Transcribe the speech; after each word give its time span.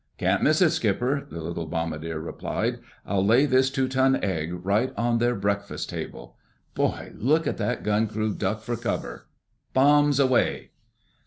"Can't 0.17 0.41
miss 0.41 0.63
it, 0.63 0.71
Skipper!" 0.71 1.27
the 1.29 1.41
little 1.43 1.67
bombardier 1.67 2.19
replied. 2.19 2.79
"I'll 3.05 3.23
lay 3.23 3.45
this 3.45 3.69
two 3.69 3.87
ton 3.87 4.15
egg 4.23 4.51
right 4.65 4.91
on 4.97 5.19
their 5.19 5.35
breakfast 5.35 5.91
table. 5.91 6.37
Boy! 6.73 7.11
Look 7.15 7.45
at 7.45 7.57
that 7.57 7.83
gun 7.83 8.07
crew 8.07 8.33
duck 8.33 8.61
for 8.63 8.75
cover.... 8.75 9.27
_Bombs 9.75 10.19
away! 10.19 10.71